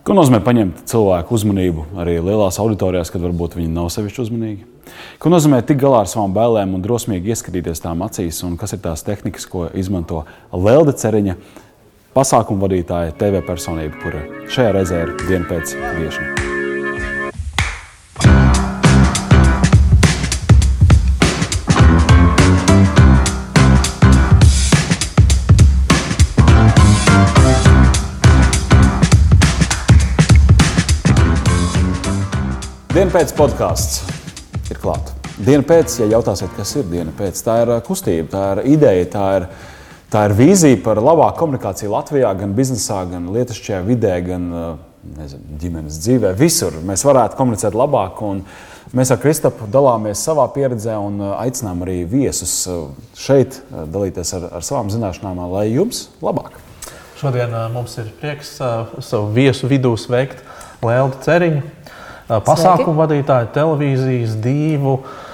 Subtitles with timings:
[0.00, 4.64] Ko nozīmē paņemt cilvēku uzmanību arī lielās auditorijās, kad varbūt viņi nav sevišķi uzmanīgi?
[5.20, 8.80] Ko nozīmē tikt galā ar savām bailēm un drosmīgi ieskatīties tām acīs, un kas ir
[8.86, 10.24] tās tehnikas, ko izmanto
[10.56, 11.36] Lelde Ceriņa,
[12.16, 16.39] pasākumu vadītāja, TV personība, kura šajā reizē ir diena pēc viešana?
[33.10, 33.96] Diena pēc podkāsts
[34.70, 35.16] ir klāta.
[35.42, 39.08] Diena pēc, ja jautājsiet, kas ir diena pēc, tā ir uh, kustība, tā ir ideja,
[39.10, 39.46] tā ir,
[40.12, 44.68] tā ir vīzija par labāku komunikāciju Latvijā, gan biznesā, gan lietišķajā vidē, gan uh,
[45.16, 46.30] nezinu, ģimenes dzīvē.
[46.38, 48.22] Visur mēs varētu komunicēt labāk.
[48.94, 52.54] Mēs ar Kristapu dalāmies savā pieredzē un uh, aicinām arī viesus
[53.18, 56.62] šeit dalīties ar, ar savām zināšanām, lai jums labāk.
[57.18, 60.46] Šodien mums ir prieks savu viesu vidū sveikt
[60.86, 61.79] Lēlu Ceriņu
[62.46, 65.00] pasākumu vadītāju, televīzijas divu.
[65.00, 65.26] Uh,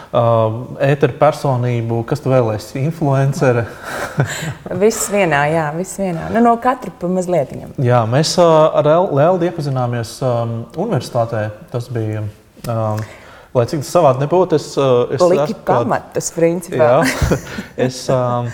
[0.80, 3.66] ēteru personību, kas tu vēlēsies, influenceri.
[4.82, 6.30] viss vienā, jā, viss vienā.
[6.32, 7.52] Nu, no katra pa mazliet.
[7.82, 11.48] Jā, mēs uh, ar Lēlu iepazināmies um, universitātē.
[11.74, 12.24] Tas bija.
[12.64, 13.02] Um,
[13.56, 14.72] Lai cik tas savādi nebūtu, es,
[15.16, 16.76] es Liki esmu pamatus, principā.
[16.76, 17.38] Jā,
[17.86, 18.50] es um,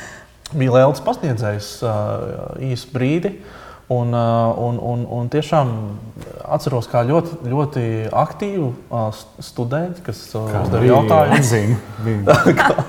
[0.55, 3.37] biju Lēlas pasniedzējs uh, īsu brīdi.
[3.37, 3.62] Uh,
[3.93, 5.73] Un, uh, un, un, un tiešām
[6.55, 7.83] atceros, kā ļoti, ļoti
[8.23, 9.09] aktīvu uh,
[9.43, 11.35] studentu, kas uh, uzdeva jautājumu.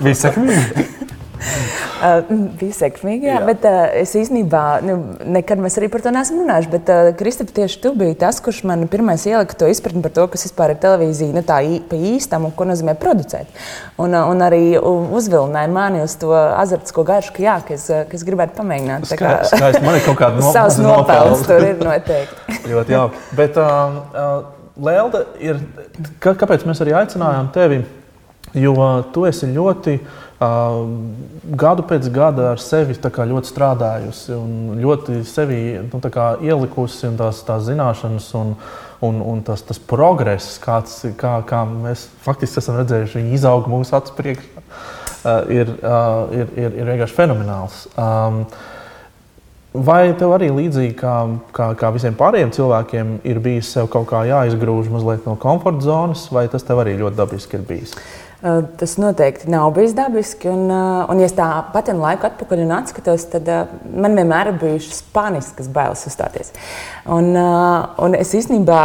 [0.04, 0.86] Bija sekmīgi.
[2.04, 2.26] Uh,
[2.60, 3.44] bija sekmīgi, jā, jā.
[3.48, 4.96] bet uh, es īstenībā nu,
[5.32, 6.66] nekad arī par to neesmu runājis.
[6.68, 10.26] Bet, uh, Kristap, tieši tu biji tas, kurš man pirmais ielika to izpratni par to,
[10.34, 13.48] kas vispār ir televīzija, nu, tā pa īstam un ko nozīmē producēt.
[13.96, 18.18] Un, uh, un arī uzvilināja mani uz to azartisko garšu, ka, jā, ka, es, ka
[18.18, 19.08] es gribētu pamēģināt.
[19.08, 22.58] Tā kā skaisti, man ir kaut kāda no, savs nopelns tur ir noteikti.
[22.74, 23.24] ļoti jauki.
[23.40, 24.52] Bet, uh, uh,
[24.84, 25.64] Lelde, ir,
[26.20, 27.80] kāpēc mēs arī aicinājām tevi?
[28.54, 28.74] Jo
[29.10, 30.23] tu esi ļoti uh,
[31.58, 36.00] gadu pēc gada ar sevi ļoti strādājusi un ļoti sevi nu,
[36.42, 38.54] ielikusi un tās, tās zināšanas un,
[39.04, 44.14] un, un tas, tas progress, kāds, kā, kā mēs faktiski esam redzējuši, izaug mūsu acu
[44.18, 44.64] priekšā,
[45.48, 45.74] ir,
[46.32, 47.84] ir, ir, ir vienkārši fenomenāls.
[49.74, 51.14] Vai tev arī līdzīgi kā,
[51.54, 56.28] kā, kā visiem pārējiem cilvēkiem ir bijis sev kaut kā jāizgrūž mazliet no komforta zonas,
[56.30, 57.96] vai tas tev arī ļoti dabiski ir bijis?
[58.44, 60.50] Eh, tas noteikti nav bijis dabiski.
[60.52, 64.58] Un, eh, un ja tā pati laiku atpakaļ un atskatos, tad eh, man vienmēr ir
[64.60, 66.52] bijušas paniskas bailes uzstāties.
[67.08, 67.32] Un,
[68.04, 68.80] un es īstenībā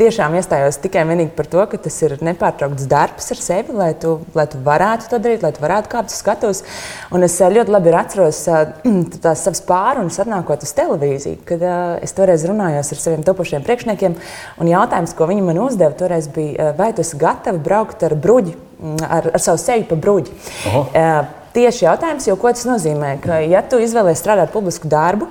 [0.00, 3.90] tiešām iestājos tikai un vienīgi par to, ka tas ir nepārtraukts darbs ar sevi, lai
[4.00, 6.64] tu, lai tu varētu to darīt, lai tu varētu kāpt uz skatuves.
[7.12, 8.40] Un es ļoti labi atceros
[9.26, 11.68] tās savas pārunas, atnākot uz televīziju, kad
[12.00, 14.16] es toreiz runājos ar saviem topošiem priekšniekiem.
[14.56, 18.56] Un jautājums, ko viņi man uzdeva, toreiz bija, vai tu esi gatavs braukt ar bruģi?
[19.08, 20.34] Ar, ar savu seju pa bruģi.
[20.70, 21.22] Uh,
[21.54, 25.30] tieši jautājums, jo, ko tas nozīmē, ka, ja tu izvēlēsies strādāt publisku darbu,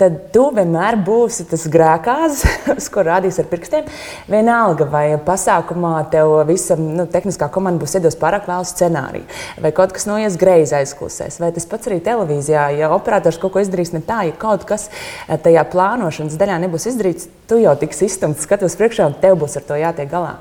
[0.00, 2.44] tad tu vienmēr būsi tas grēkāzis,
[2.78, 3.88] uz ko rādīs ar pirkstiem.
[4.32, 9.28] Vienalga, vai pasākumā tev visa nu, tehniskā komanda būs iedos pārāk lielu scenāriju,
[9.60, 12.70] vai kaut kas noies greizi aizklusēs, vai tas pats arī televīzijā.
[12.80, 14.88] Ja operators kaut ko izdarīs ne tā, ja kaut kas
[15.28, 19.68] tajā plānošanas daļā nebūs izdarīts, tu jau tiks izstumts, skatos priekšā, un tev būs ar
[19.68, 20.38] to jātiek galā.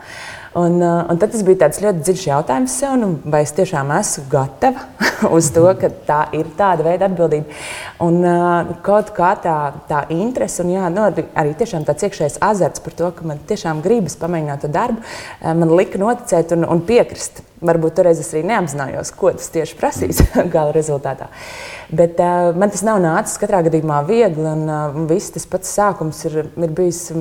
[0.53, 4.23] Un, uh, un tad tas bija ļoti dziļš jautājums sev, nu, vai es tiešām esmu
[4.31, 4.87] gatava
[5.37, 7.53] uz to, ka tā ir tāda veida atbildība.
[8.01, 11.05] Un uh, kaut kā tā, tā interese un jā, nu,
[11.37, 15.77] arī tāds iekšējs azarts par to, ka man tiešām gribas pamēģināt to darbu, uh, man
[15.77, 17.43] lika noticēt un, un piekrist.
[17.59, 20.23] Varbūt toreiz es arī neapzinājos, ko tas tieši prasīs
[20.55, 21.29] gala rezultātā.
[21.93, 26.25] Bet uh, man tas nav nācis katrā gadījumā viegli, un uh, viss tas pats sākums
[26.25, 27.11] ir, ir bijis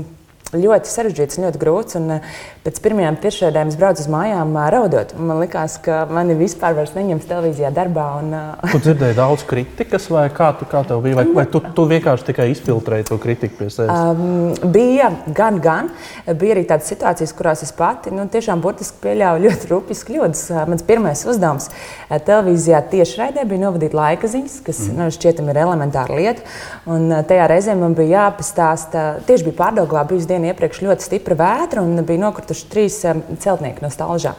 [0.54, 1.98] ļoti sarežģīts, ļoti grūts.
[1.98, 2.28] Un eh,
[2.64, 5.14] pēc pirmajām tiešraidēm es braucu uz mājām raudot.
[5.18, 8.06] Man liekas, ka mani vispār neņems televīzijā darbā.
[8.22, 8.72] Un, uh...
[8.72, 11.18] Tu dzirdēji daudz kritikas, vai kā, tu, kā tev bija?
[11.20, 13.92] Vai, vai tu, tu vienkārši tikai izfiltrēji to kritiku pie sevis?
[13.92, 15.92] Um, bija gan, gan.
[16.28, 20.44] Bija arī tādas situācijas, kurās es pati nu, tiešām burtiski pieļāvu ļoti rupjas kļūdas.
[20.70, 21.68] Mans pirmais uzdevums
[22.08, 24.98] televīzijā tiešraidē bija novadīt laika ziņas, kas mm.
[24.98, 26.44] nu, šķietam ir elementāra lieta.
[26.88, 31.82] Un tajā reizē man bija jāpastāsta, tieši bija pārdoglā bijusi dienu iepriekš ļoti stipra vētra
[31.82, 34.36] un bija nokrituši trīs celtnieki no stāvžā.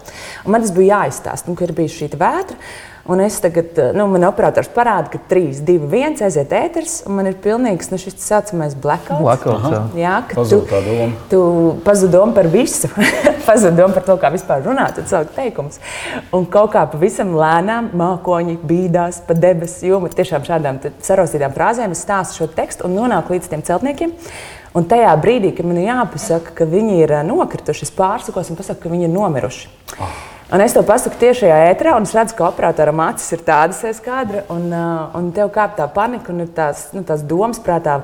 [0.48, 2.58] Man tas bija jāizstāsta, nu, ka ir bijusi šī vētra.
[3.10, 7.16] Un es tagad, uh, nu, man operators parāda, ka 3, 2, 1 aiziet ēters, un
[7.18, 9.24] man ir pilnīgs nu, šis tā saucamais blackouts.
[9.24, 9.80] Blackouts jā.
[9.98, 10.60] jā, ka tu,
[11.32, 11.40] tu
[11.88, 12.92] pazudi domu par visu,
[13.48, 15.82] pazudi domu par to, kā vispār runāt, un saukt teikumus.
[16.36, 20.14] Un kaut kā pavisam lēnām mākoņi bīdās pa debesu jomu.
[20.14, 24.14] Tiešām šādām sarostītām frāzēm es stāstu šo tekstu un nonāku līdz tiem celtniekiem.
[24.78, 28.84] Un tajā brīdī, kad man ir jāpasaka, ka viņi ir nokrituši, es pārsakos un pasaku,
[28.84, 29.72] ka viņi ir nomiruši.
[29.98, 30.18] Oh.
[30.50, 34.00] Un es to pasaku tiešajā ētrā, un es redzu, ka operatoram acis ir tādas aiz
[34.02, 34.72] kadra, un,
[35.18, 38.00] un tev kāp tā panika un tās, nu, tās domas prātā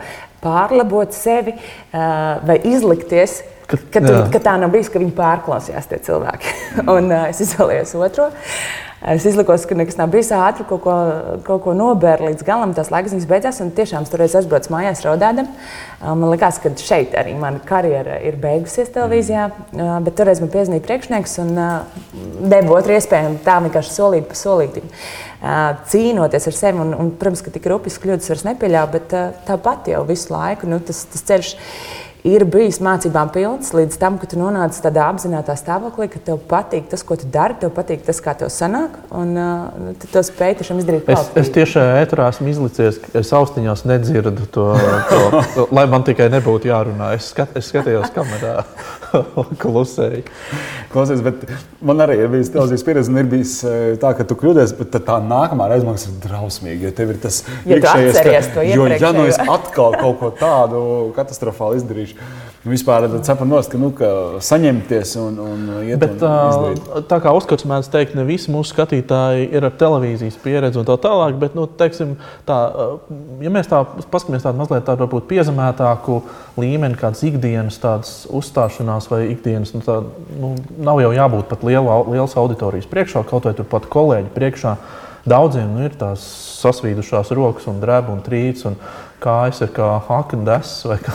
[0.45, 1.55] pārlabot sevi
[1.91, 3.41] vai izlikties.
[3.65, 6.51] Ka, ka, tu, ka tā nav bijis, ka viņi pārklausījās tie cilvēki.
[6.95, 8.27] un uh, es izvēlējos otro.
[8.29, 8.75] Uh,
[9.05, 10.93] Es izlikos, ka nekas nav bijis ātri, kaut ko,
[11.45, 12.71] kaut ko nobērt līdz galam.
[12.73, 15.51] Tas laiks beidzās, un tiešām tur es aizbraucu mājās raudādam.
[16.01, 19.45] Man liekas, ka šeit arī mana karjera ir beigusies televīzijā.
[20.05, 21.53] Bet toreiz man piezīmēja priekšnieks un
[22.49, 23.35] deva otru iespēju.
[23.45, 24.89] Tā vienkārši solīt pa solītim.
[25.91, 29.13] Cīnoties ar sevi, un, un protams, ka tik rupjas kļūdas vairs nepieļāva, bet
[29.45, 31.53] tāpat jau visu laiku nu, tas, tas ceļš
[32.25, 36.89] ir bijis mācībām pilns līdz tam, ka tu nonāc tādā apzinātajā stāvoklī, ka tev patīk
[36.91, 40.57] tas, ko tu dari, tev patīk tas, kā tev sanāk, un uh, tu to spēj
[40.61, 41.11] tiešām izdarīt.
[41.13, 44.67] Es, es tieši ētrā esmu izlicies, ka es austiņās nedzirdu to,
[45.11, 47.13] to, to lai man tikai nebūtu jārunā.
[47.19, 48.63] Es, skat, es skatījos kamerā,
[49.61, 50.23] klusēju.
[50.93, 51.45] Klausies, bet
[51.85, 53.57] man arī ir bijis televīzijas pieredze, un ir bijis
[54.01, 57.43] tā, ka tu kļūdies, bet tā nākamā reize man ir drausmīgi, ja tev ir tas
[57.67, 60.83] ja iekšējais, ka, jo, ja nu es atkal kaut ko tādu
[61.17, 62.19] katastrofālu izdarīšu,
[62.65, 64.07] Nu, vispār saprotu, nost, ka, nu, ka
[64.41, 66.87] saņemties un, un iet Bet, un izdarīt.
[67.11, 70.95] tā kā uzskats mēdz teikt, ne visi mūsu skatītāji ir ar televīzijas pieredzi un tā
[71.03, 72.15] tālāk, bet, nu, teiksim,
[72.49, 72.57] tā,
[73.45, 76.17] ja mēs tā paskatāmies tādu mazliet tādu varbūt piezemētāku
[76.57, 79.99] līmeni, kādas ikdienas tādas uzstāšanās vai ikdienas, nu, tā,
[80.41, 80.53] nu,
[80.85, 84.77] nav jau jābūt pat liela, lielas auditorijas priekšā, kaut vai turpat kolēģi priekšā.
[85.25, 86.21] Daudziem nu, ir tās
[86.61, 88.67] sasvīdušās rokas un drēbes un trīcis.
[88.69, 88.77] Un,
[89.25, 91.13] kājas ir kā haknes vai kā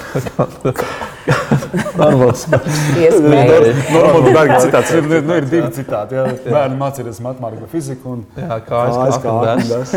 [2.00, 2.46] normāls.
[2.50, 4.94] Normāli bērni citāts.
[4.96, 6.18] Ir, nu, ir divi citāti.
[6.18, 6.24] Jā.
[6.46, 8.16] Bērni mācīties matemātiku un fiziku.
[8.16, 9.94] Un jā, kājas kā haknes.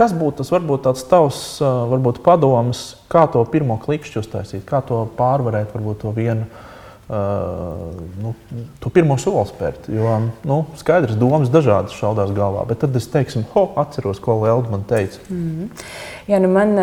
[0.00, 5.04] Kas būtu tas varbūt tāds tavs varbūt padoms, kā to pirmo klikšķi uztaisīt, kā to
[5.18, 6.48] pārvarēt, varbūt to vienu
[7.10, 7.16] Uh,
[8.22, 8.34] nu,
[8.78, 9.88] to pirmo soli spērt.
[9.90, 10.12] Jo
[10.46, 14.84] nu, skaidrs, domas dažādas šaudās galvā, bet tad es teiksim, ho, atceros, ko Lielda man
[14.86, 15.18] teica.
[15.26, 15.88] Mm -hmm.
[16.30, 16.76] Jā, nu man,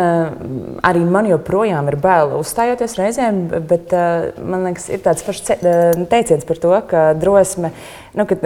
[0.84, 3.38] arī man joprojām ir bail uzstājoties reizēm,
[3.70, 3.94] bet
[4.44, 5.46] man liekas, ir tāds pašs
[6.10, 7.70] teiciens par to, ka drosme,
[8.18, 8.36] nu, ka,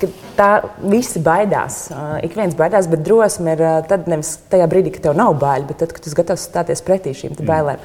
[0.00, 0.08] ka
[0.38, 0.48] tā
[0.80, 1.82] visi baidās.
[2.24, 5.82] Ik viens baidās, bet drosme ir tad nevis tajā brīdī, kad tev nav bail, bet
[5.84, 7.84] tad, kad tu gatavs stāties pretī šīm bailēm.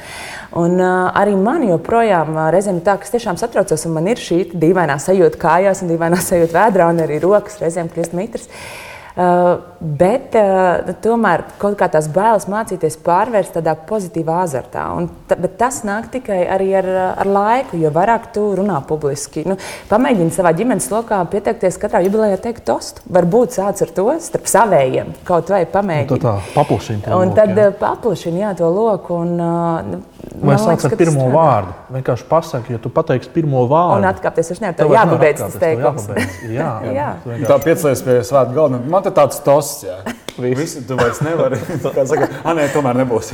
[0.63, 5.01] Un arī man joprojām reizēm ir tā, ka tiešām satraucos, un man ir šī dīvainā
[5.03, 8.47] sajūta kājās, un dīvainā sajūta vēdrā, un arī rokas reizēm kļūst mitrs.
[8.47, 8.86] Uh,
[9.17, 14.83] bet uh, tomēr kaut kā tās bailes mācīties pārvērst tādā pozitīvā azartā.
[15.29, 16.89] Ta, bet tas nāk tikai arī ar,
[17.23, 19.45] ar laiku, jo vairāk tu runā publiski.
[19.49, 19.57] Nu,
[19.89, 23.05] pamēģini savā ģimenes lokā pieteikties katrā jubilejā, teikt tostu.
[23.17, 26.13] Varbūt sāc ar to starp savējiem, kaut vai pamēģini.
[26.13, 27.39] Nu, tā paplašini to un loku.
[27.41, 27.71] Tad jā.
[27.81, 29.21] paplašini jā, to loku.
[29.25, 31.73] Un, uh, Vai sāc ar pirmo tas vārdu?
[31.95, 34.01] Vienkārši pasaki, ja tu pateiksi pirmo vārdu.
[34.01, 36.07] Un atkāpties, es nevaru, tev jāpabeidz tas teikums.
[36.51, 37.09] Jā, jā.
[37.49, 38.81] tā piecēlies pie svētku galda.
[38.93, 39.99] Man te tāds tosts, jā.
[40.37, 41.57] Visi, tu vairs nevari.
[41.95, 43.33] Kā saka, ah, nē, tomēr nebūs.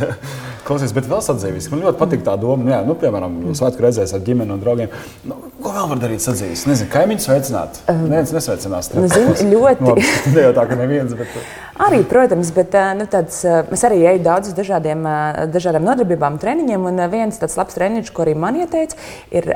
[0.64, 1.68] Klausies, bet vēl sadzīves.
[1.74, 4.94] Man ļoti patīk tā doma, jā, nu, piemēram, svētku reizēs ar ģimeni un draugiem.
[5.28, 6.64] Nu, ko vēl var darīt sadzīves?
[6.70, 7.82] Nezinu, kaimiņus sveicināt.
[7.92, 8.94] Um, Neviens nesveicinās.
[8.96, 9.98] Nu, zin, ļoti.
[10.32, 11.36] Ne jau tā, ka neviens, bet...
[11.84, 15.04] Arī, protams, bet nu, tāds, es arī eju daudz uz dažādiem,
[15.52, 16.86] dažādām nodarbībām, treniņiem.
[16.86, 18.96] Un viens tāds labs treniņš, ko arī man ieteica,
[19.34, 19.50] ir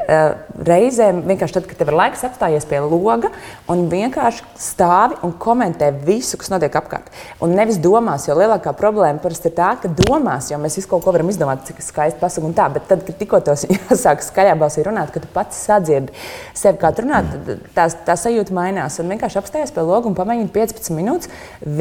[0.68, 3.30] reizēm vienkārši tad, kad tev ir laiks apstājies pie loga
[3.70, 7.14] un vienkārši stāvi un komentē visu, kas notiek apkārt.
[7.46, 11.06] Un nevis domās, jo lielākā problēma parasti ir tā, ka domās, jo mēs visu kaut
[11.06, 12.68] ko varam izdomāt, cik skaisti pasaku un tā.
[12.74, 16.14] Bet tad, kad tikko tos jāsāk skaļā balsī runāt, kad tu pats sadzirdi
[16.58, 19.00] sevi kā runāt, tad tā, tā sajūta mainās.
[19.02, 21.32] Un vienkārši apstājies pie loga un pamēģini 15 minūtes.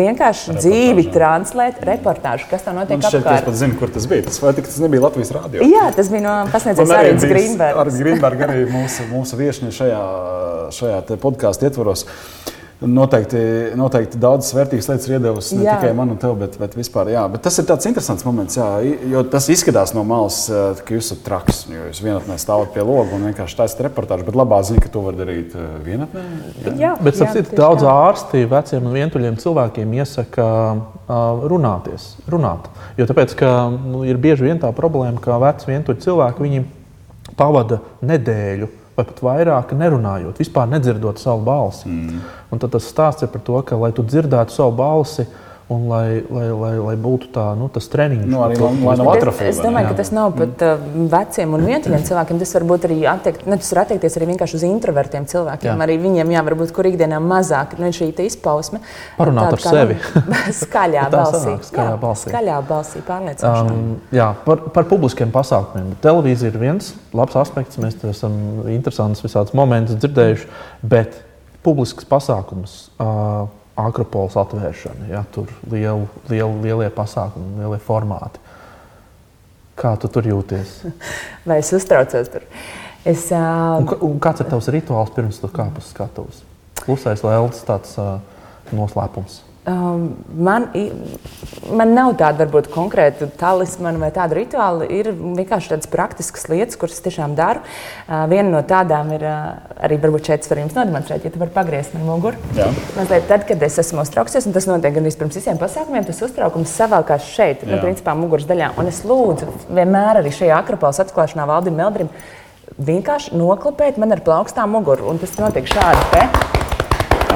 [0.01, 3.41] Vienkārši dzīvi translēt reportāžu, kas tam notiek apkārt.
[3.41, 4.27] Es pat zinu, kur tas bija.
[4.29, 5.65] Tas, tas nebija Latvijas rādio.
[5.67, 7.81] Jā, tas bija no pasniedzējas Arīdas Grīnberga.
[7.85, 10.05] Arīdas Grīnberga arī mūsu, mūsu viešņi šajā,
[10.77, 12.07] šajā podkāstu ietvaros.
[12.07, 13.39] Uh, Noteikti,
[13.73, 15.79] noteikti daudzas vērtīgas lietas ir iedevusi ne jā.
[15.79, 17.09] tikai man un tev, bet, bet vispār.
[17.09, 17.23] Jā.
[17.33, 18.67] Bet tas ir tāds interesants moments, jā,
[19.09, 20.43] jo tas izskatās no malas,
[20.85, 21.63] ka jūs esat traks.
[21.73, 25.17] Jūs vienatnē stāvat pie loga un vienkārši taisat reportāžu, bet labā ziņa, ka to var
[25.17, 25.57] darīt
[25.89, 26.27] vienatnē.
[26.67, 30.53] Jā, jā bet jā, citu, daudz ārsti veciem un vientuļiem cilvēkiem iesaka
[31.49, 32.69] runāties, runāt.
[33.01, 36.67] Jo tāpēc, ka nu, ir bieži vien tā problēma, ka veci vientuļi cilvēki
[37.41, 41.89] pavada nedēļu vai pat vairāk nerunājot, vispār nedzirdot savu balsi.
[41.89, 42.23] Mm.
[42.53, 45.27] Un tad tas stāsts ir par to, ka, lai tu dzirdētu savu balsi
[45.69, 48.27] un lai, lai, lai, lai būtu tā, nu, tas treniņš.
[48.31, 49.51] Nu, arī, lai nav atrofija.
[49.51, 52.39] Es, es domāju, ka tas nav pat uh, veciem un vientuļiem cilvēkiem.
[52.43, 55.73] Tas var būt arī attiekt, ne, tas attiekties arī vienkārši uz introvertiem cilvēkiem.
[55.73, 55.89] Jā.
[55.89, 58.79] Arī viņiem jā, varbūt kur ikdienā mazāk nu, šī izpausme.
[59.19, 59.99] Parunāt ar sevi.
[60.63, 61.59] skaļā balsī.
[61.73, 62.31] Skaļā jā, balsī.
[62.31, 63.75] Skaļā balsī pārliecinoši.
[63.75, 65.97] Um, jā, par, par publiskiem pasākumiem.
[66.07, 67.83] Televīzija ir viens labs aspekts.
[67.83, 68.39] Mēs esam
[68.71, 70.51] interesants visādus momentus dzirdējuši,
[70.87, 71.25] bet
[71.67, 72.85] publisks pasākums.
[73.03, 78.41] Uh, Akropolis atvēršana, ja, tur lielu, lielu, lielie pasākumi, lielie formāti.
[79.77, 80.79] Kā tu tur jūties?
[81.49, 82.47] Vai es uztraucos tur?
[83.07, 83.77] Es, uh...
[83.83, 86.41] un, un kāds ir tavs rituāls pirms tu kāp uz skatuves?
[86.81, 88.17] Klusais lēls, tāds uh,
[88.73, 89.43] noslēpums.
[89.67, 90.69] Um, man,
[91.75, 94.87] man nav tāda varbūt konkrēta talismana vai tāda rituāla.
[94.87, 97.65] Ir vienkārši tādas praktiskas lietas, kuras tiešām daru.
[98.07, 101.55] Uh, viena no tādām ir uh, arī, varbūt šeit var jums nodemonstrēt, ja tu vari
[101.57, 102.39] pagriezt man muguru.
[102.95, 106.79] Mazliet tad, kad es esmu uztraucies, un tas notiek gan pirms visiem pasākumiem, tas uztraukums
[106.79, 108.71] savalkās šeit, nu, principā muguras daļā.
[108.79, 112.13] Un es lūdzu vienmēr arī šajā akropolis atklāšanā Valdim Meldrim
[112.79, 115.11] vienkārši noklapēt man ar plaukstām muguru.
[115.11, 116.07] Un tas notiek šādi.
[116.15, 116.56] Te.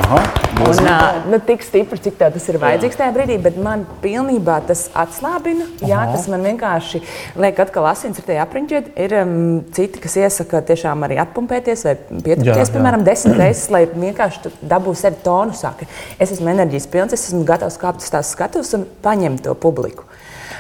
[0.01, 0.21] Aha,
[0.65, 4.87] un, uh, nu, tik stipri, cik tas ir vajadzīgs tajā brīdī, bet man pilnībā tas
[4.97, 5.67] atslābina.
[5.85, 6.17] Jā, Aha.
[6.17, 7.03] tas man vienkārši
[7.41, 8.91] liek atkal asins ar tajā apriņķiet.
[9.05, 9.37] Ir um,
[9.77, 15.23] citi, kas iesaka tiešām arī atpumpēties vai pieturēties, piemēram, desmit reizes, lai vienkārši dabūtu sevi
[15.27, 15.75] tonusā.
[16.19, 20.09] Es esmu enerģijas pilns, es esmu gatavs kāpt uz tās skatuves un paņemt to publiku.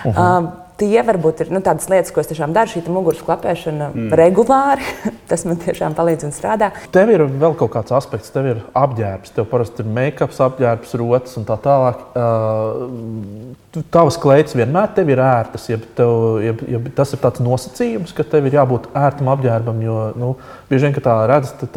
[0.04, 0.44] Uh -huh.
[0.44, 2.72] uh, tie varbūt ir nu, tādas lietas, ko es tiešām daru.
[2.72, 4.10] Šī muguras klapēšana mm.
[4.20, 4.86] regulāri,
[5.30, 6.72] tas man tiešām palīdz un strādā.
[6.94, 11.36] Tev ir vēl kaut kāds aspekts, tev ir apģērbs, tev parasti ir make-up, apģērbs, rotas
[11.40, 12.04] un tā tālāk.
[12.16, 18.14] Uh, tavas kleitas vienmēr tev ir ērtas, ja, tev, ja, ja tas ir tāds nosacījums,
[18.16, 20.34] ka tev ir jābūt ērtam apģērbam, jo nu,
[20.70, 21.68] bieži vien, kad tā redz to,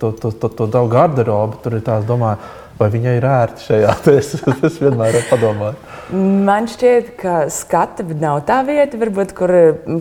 [0.00, 3.92] to, to, to, to tavu garderobu, tur ir tāds domājums Vai viņai ir ērti šajā?
[4.16, 4.32] Es,
[4.64, 5.76] es vienmēr padomāju.
[6.46, 9.50] Man šķiet, ka skata nav tā vieta, varbūt, kur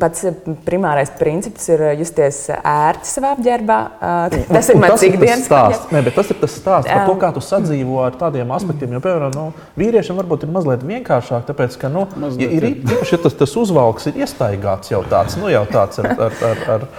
[0.02, 0.28] pats
[0.68, 3.80] primārais princips ir justies ērti savā apģērbā.
[4.56, 5.90] Tas ir mans ikdienas stāsts.
[5.96, 8.96] Nē, bet tas ir tas stāsts par to, kā tu sadzīvo ar tādiem aspektiem.
[8.96, 12.06] Jo, piemēram, nu, vīriešiem varbūt ir mazliet vienkāršāk, tāpēc, ka nu,
[12.40, 16.42] ja ir īpaši tas, tas uzvalks ir iestaigāts jau tāds, nu, jau tāds ar, ar,
[16.52, 16.90] ar, ar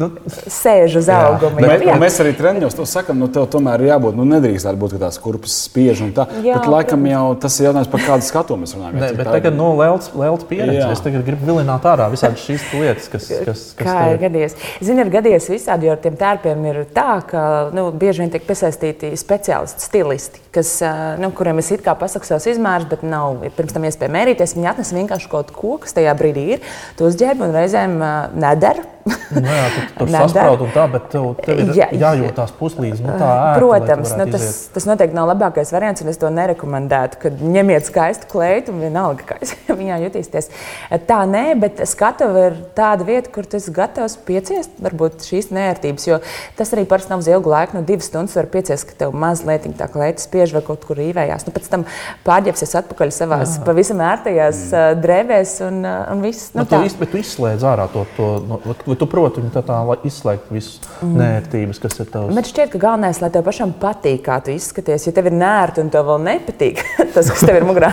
[0.00, 1.62] nu, sēž uz auguma.
[1.62, 5.18] Bet, mēs arī treniņos to sakām, nu, tev tomēr ir jābūt, nu, nedrīkst būt tās
[5.22, 6.26] kurpes spiež un tā.
[6.44, 8.98] Jā, bet laikam jau tas ir jautājums par kādu skatu mēs runājam.
[9.02, 10.78] Ne, bet tagad, nu, lēlts pieredze.
[10.80, 10.90] Jā.
[10.94, 14.56] Es tagad gribu vilināt ārā visādi šīs lietas, kas, kas, kas kā ir gadījies.
[14.84, 17.44] Zini, ir gadījies visādi, jo ar tiem tērpiem ir tā, ka
[17.76, 20.74] nu, bieži vien tiek piesaistīti speciālisti, stilisti, kas,
[21.22, 24.56] nu, kuriem es it kā pasaku savus izmērus, bet nav pirms tam iespēja mērīties.
[24.58, 26.74] Viņi atnes vienkārši kaut ko, kas tajā brīdī ir.
[26.98, 27.98] Tu uzģērbi un reizēm
[28.38, 33.02] nedara nu, jā, tu tur sasprāst, un tā, bet tev, tev ir jā, jājūtās puslīdz.
[33.04, 37.20] Nu, tā ērti, Protams, nu, tas, tas noteikti nav labākais variants, un es to nerekomendētu.
[37.24, 40.48] Kad ņemiet skaistu kleitu, un vienalga, kā jūs viņā jutīsieties.
[41.08, 46.08] Tā nē, bet skatuve ir tāda vieta, kur esi gatavs pieciest varbūt šīs nērtības.
[46.08, 46.20] Jo
[46.56, 49.68] tas arī parasti nav uz ilgu laiku, no divas stundas var pieciest, ka tev mazliet
[49.78, 51.44] tā kleita spiež vai kaut kur īvējās.
[51.44, 51.84] Nu, pēc tam
[52.24, 53.66] pārģērbsies atpakaļ savās jā.
[53.68, 55.04] pavisam ērtajās mm.
[55.04, 56.52] drēbēs un, un viss.
[56.54, 58.06] Nu, nu, tu, iz, tu izslēdz ārā to.
[58.16, 58.60] to no,
[58.94, 61.14] vai tu proti viņu tā, tā izslēgt visas mm.
[61.18, 62.34] nērtības, kas ir tavs?
[62.36, 65.08] Bet šķiet, ka galvenais, lai tev pašam patīk, kā tu izskaties.
[65.08, 66.82] Ja tev ir nērti un tev vēl nepatīk
[67.14, 67.90] tas, kas tev ir mugurā,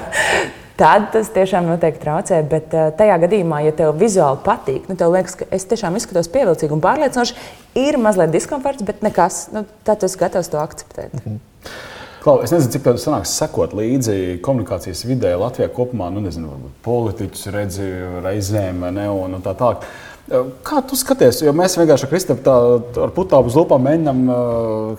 [0.79, 2.41] tad tas tiešām noteikti traucē.
[2.51, 6.29] Bet uh, tajā gadījumā, ja tev vizuāli patīk, nu, tev liekas, ka es tiešām izskatos
[6.33, 7.39] pievilcīgi un pārliecinoši,
[7.81, 9.47] ir mazliet diskomforts, bet nekas.
[9.55, 11.17] Nu, tad tu esi gatavs to akceptēt.
[11.17, 11.41] Mm -hmm.
[12.21, 16.11] Klau, es nezinu, cik tādu sanāks sekot līdzi komunikācijas vidē Latvijā kopumā.
[16.13, 16.51] Nu, nezinu,
[16.85, 17.87] politiķus redzi
[18.21, 19.87] reizēm ne, un, un tā tālāk.
[20.63, 21.41] Kā tu skaties?
[21.43, 22.55] Jo mēs vienkārši ar Kristofru tā
[23.03, 24.21] ar putāpu uz lupām mēģinām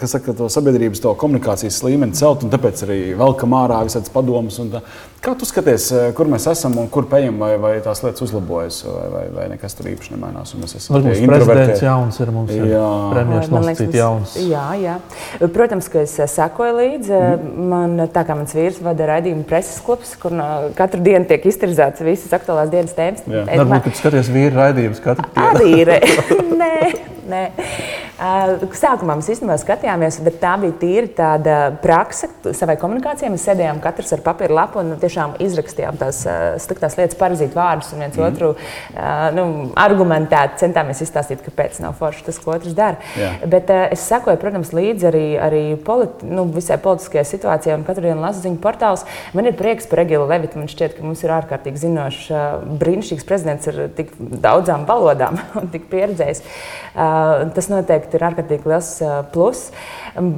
[0.04, 4.60] saka, to sabiedrības to komunikācijas līmeni celt, un tāpēc arī velkam ārā visādas padomus.
[5.22, 5.86] Kā tu skaties,
[6.18, 9.76] kur mēs esam un kur pējam, vai, vai tās lietas uzlabojas, vai, vai, vai nekas
[9.78, 10.52] tur īpaši nemainās?
[10.58, 12.88] Mēs esam Varbūt prezidents jauns ir mums, jā.
[13.14, 14.34] premjeras nosacīt jauns.
[14.50, 14.98] Jā, jā.
[15.54, 17.14] Protams, ka es sekoju līdzi.
[17.14, 17.70] Mm.
[17.72, 20.34] Man, tā kā mans vīrs vada raidījumu preses klubs, kur
[20.76, 23.22] katru dienu tiek iztirzēts visas aktuālās dienas tēmas.
[23.30, 25.92] Varbūt, kad skaties vīru raidījumus katru Arī ir.
[26.62, 26.74] Nē,
[27.30, 27.42] nē.
[28.22, 33.30] Sākumā mēs īstenībā skatījāmies, bet tā bija tīri tāda praksa savai komunikācijai.
[33.32, 36.20] Mēs sēdējām katrs ar papīra lapu un tiešām izrakstījām tās
[36.62, 38.28] sliktās lietas, parazīt vārdus un viens mm.
[38.28, 38.52] otru
[39.34, 39.46] nu,
[39.80, 43.00] argumentēt, centāmies izstāstīt, kāpēc nav forši tas, ko otrs dara.
[43.18, 43.32] Jā.
[43.50, 48.22] Bet es sekoju, protams, līdzi arī, arī politi nu, visai politiskajai situācijai un katru dienu
[48.22, 49.02] lasu ziņu portālus.
[49.34, 50.60] Man ir prieks par Egilu Levitu.
[50.60, 52.30] Man šķiet, ka mums ir ārkārtīgi zinošs,
[52.82, 56.44] brīnišķīgs prezidents ar tik daudzām valodām un tik pieredzējis.
[56.92, 58.92] Tas noteikti noteikti ir ārkārtīgi liels
[59.32, 59.72] pluss.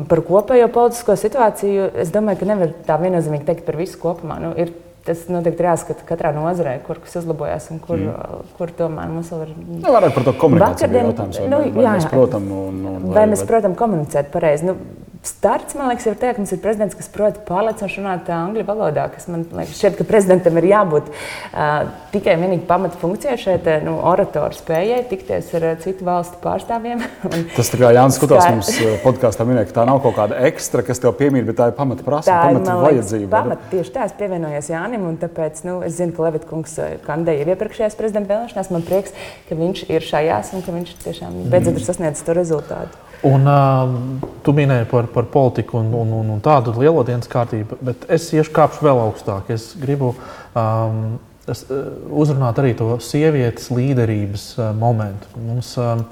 [0.09, 4.41] Par kopējo politisko situāciju es domāju, ka nevar tā viennozīmīgi teikt par visu kopumā.
[4.41, 4.73] Nu, ir
[5.05, 8.47] Tas noteikti ir jāskata katrā nozarē, kur kas uzlabojas un kur, mm.
[8.57, 9.51] kur tomēr mums vēl ir.
[9.83, 11.41] Nu, vairāk par to komunikāciju jautājums.
[11.43, 14.71] Vai, nu, vai, jā, mēs, protam, un, un, vai, vai mēs, protams, komunicēt pareizi.
[14.71, 14.79] Nu,
[15.27, 19.07] starts, man liekas, ir tie, ka mums ir prezidents, kas prot pārliecinoši runāt angļu valodā.
[19.33, 23.97] Man liekas, šķiet, ka prezidentam ir jābūt uh, tikai un vienīgi pamata funkcijai šeit, nu,
[24.11, 27.05] oratoru spējai tikties ar uh, citu valstu pārstāvjiem.
[27.57, 28.73] Tas tā kā Jānis Skutās mums
[29.05, 32.07] podkāstā minēja, ka tā nav kaut kāda ekstra, kas tev piemīt, bet tā ir pamata
[32.07, 33.31] prasība, pamata vajadzība.
[33.35, 36.77] Pamat, tieši tā, es pievienojos Jānim, un tāpēc nu, es zinu, ka Levita kungs
[37.07, 38.71] kandidēja jau iepriekšējās prezidenta vēlēšanās.
[38.75, 39.17] Man prieks,
[39.49, 43.03] ka viņš ir šajās un ka viņš tiešām beidzot ir sasniedzis to rezultātu.
[43.25, 47.79] Un, uh, tu minēji par, par politiku un, un, un, un tādu lielo dienas kārtību,
[47.85, 49.53] bet es iešu kāpšu vēl augstāk.
[49.55, 51.17] Es gribu um,
[51.51, 55.31] es, uh, uzrunāt arī to sievietes līderības uh, momentu.
[55.41, 56.03] Mums uh,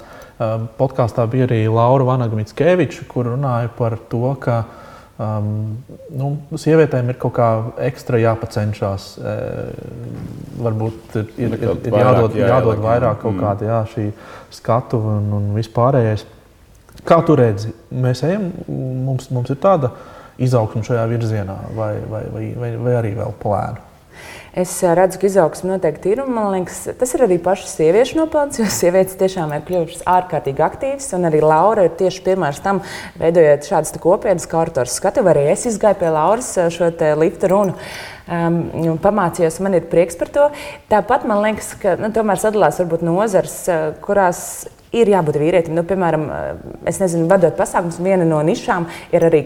[0.78, 4.62] podkāstā bija arī Laura Vanagmitskeviča, kur runāja par to, ka
[5.18, 5.78] um,
[6.10, 7.48] nu, sievietēm ir kaut kā
[7.88, 9.08] ekstra jāpacenšas.
[9.18, 10.20] Uh,
[10.62, 13.42] varbūt ir, ir, ir, ir jādod, jādod vairāk kaut mm.
[13.42, 14.06] kāda jā, šī
[14.52, 16.26] skatu un, un vispārējais.
[17.08, 19.90] Kā tu redzi, mēs ejam, mums, mums ir tāda
[20.42, 23.88] izaugsme šajā virzienā, vai, vai, vai, vai, vai arī vēl plēnu?
[24.52, 26.20] Es redzu, ka izaugsme noteikti ir.
[26.28, 31.06] Man liekas, tas ir arī pašas sieviešu nopelns, jo sievietes tiešām ir kļuvušas ārkārtīgi aktīvas.
[31.16, 32.82] Un arī Laura ir tieši piemērs tam,
[33.20, 35.24] veidojot šādas kopienas kārtas skatu.
[35.32, 36.90] Arī es izgāju pie Lauras šo
[37.22, 37.78] lifta runu.
[38.28, 38.60] Um,
[39.02, 40.50] pamācījos, man ir prieks par to.
[40.92, 43.56] Tāpat man liekas, ka nu, tomēr sadalās varbūt nozars,
[44.04, 44.44] kurās
[44.92, 45.76] ir jābūt vīrietim.
[45.76, 49.42] Nu, piemēram, eh, es nezinu, vadot pasākumus, viena no nišām ir arī.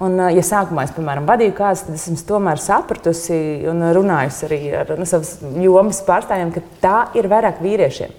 [0.00, 4.60] Un, eh, ja sākumā es, piemēram, vadīju kāzas, tad esmu tomēr sapratusi un runājusi arī
[4.80, 8.10] ar nu, savas jomas pārstāvjiem, ka tā ir vairāk vīriešiem.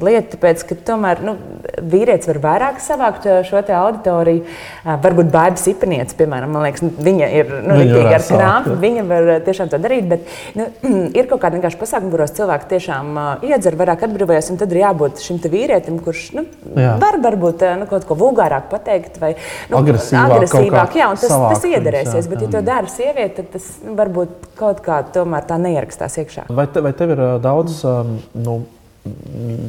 [0.00, 1.36] Lieta, tāpēc, ka tomēr nu,
[1.82, 4.44] vīrietis var vairāk savākt eh, šo auditoriju.
[4.84, 9.68] Varbūt Bāba Sipanieca, piemēram, liekas, nu, viņa ir nu, rītīgi ar krāpju, viņa var tiešām
[9.70, 10.08] to darīt.
[10.08, 10.20] Bet
[10.54, 10.66] nu,
[11.18, 15.20] ir kaut kādi vienkārši pasākumi, kuros cilvēki tiešām iedzer, vairāk atbrīvojas, un tad ir jābūt
[15.20, 16.44] šim vīrietim vīrietim, kurš nu,
[16.76, 16.94] jā.
[17.00, 19.32] var varbūt eh, nu, kaut ko vulgārāk pateikt vai
[19.70, 20.34] nu, agresīvāk.
[20.36, 24.82] agresīvāk jā, tas, tas iedarēsies, bet, ja to dara sieviete, tad tas nu, varbūt kaut
[24.84, 26.48] kā tomēr tā neierakstās iekšā.
[26.50, 28.60] Vai, te, vai tev ir uh, daudz um, nu,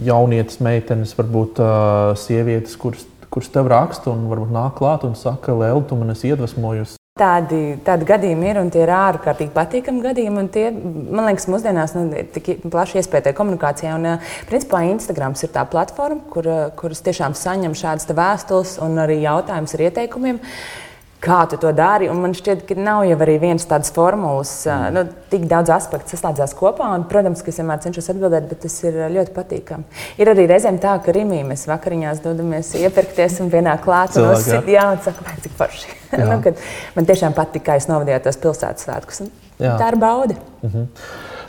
[0.05, 5.55] jaunietes, meitenes, varbūt uh, sievietes, kuras kurš tev raksta un varbūt nāk klāt un saka,
[5.55, 6.97] Lēl, tu man esi iedvesmojusi.
[7.21, 10.45] Tādi, tādi gadījumi ir un tie ir ārkārtīgi patīkami gadījumi.
[10.53, 13.93] Tie, man liekas, mūsdienās nu, ir tik plaši iespēja komunikācijā.
[13.99, 14.07] Un,
[14.49, 19.85] principā, Instagrams ir tā platforma, kur, kuras tiešām saņem šādas vēstules un arī jautājumus ar
[19.91, 20.41] ieteikumiem.
[20.41, 20.90] Uh,
[21.21, 22.09] kā tu to dari.
[22.11, 24.95] Un man šķiet, ka nav jau arī viens tāds formulas, mm.
[24.95, 26.89] nu, tik daudz aspektu saslēdzās kopā.
[26.97, 30.01] Un, protams, ka es vienmēr cenšos atbildēt, bet tas ir ļoti patīkami.
[30.21, 34.69] Ir arī reizēm tā, ka Rimī mēs vakariņās dodamies iepirkties un vienā klāt un uzsit,
[34.71, 35.97] jā, un saka, cik forši.
[36.21, 36.39] nu,
[36.97, 39.27] man tiešām patīk, kā jūs novadījāt tos pilsētas svētkus.
[39.61, 40.39] Tā ir bauda.
[40.63, 40.87] Mm -hmm.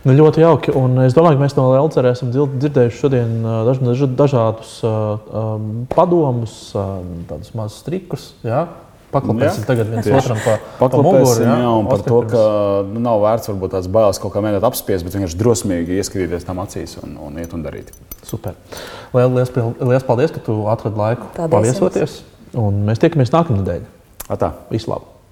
[0.02, 0.72] Nu, ļoti jauki.
[0.74, 6.74] Un es domāju, ka mēs no LCR esam dzirdējuši šodien daž, daž, dažādus um, padomus,
[6.74, 8.34] uh, tādus mazus trikus.
[8.42, 8.66] Ja?
[9.12, 10.16] Paklapēsim tagad viens Tieši.
[10.22, 11.34] otram pa, pa muguru.
[11.44, 12.44] Jā, jā, un par to, ka
[12.88, 16.62] nu, nav vērts varbūt tās bailes kaut kā mēģināt apspiest, bet vienkārši drosmīgi ieskatīties tam
[16.64, 17.92] acīs un, un iet un darīt.
[18.24, 18.56] Super.
[19.12, 22.20] Lielas, lielas paldies, ka tu atradi laiku paldies paviesoties.
[22.22, 22.60] Jums.
[22.64, 23.88] Un mēs tiekamies nākamnedēļ.
[24.32, 24.54] Atā.
[24.72, 25.11] Vislabāk!